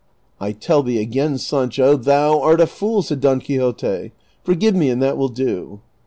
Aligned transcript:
"I 0.47 0.51
tell 0.53 0.81
thee 0.81 0.99
again, 0.99 1.37
Sancho, 1.37 1.95
thou 1.95 2.41
art 2.41 2.59
a 2.59 2.65
fool," 2.65 3.03
said 3.03 3.19
Don 3.21 3.39
Quixote;" 3.39 4.11
forgive 4.43 4.73
me, 4.75 4.89
and 4.89 4.99
that 4.99 5.15
will 5.15 5.29
do." 5.29 5.79